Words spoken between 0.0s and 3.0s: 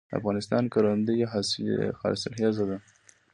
د افغانستان کروندې حاصلخیزه دي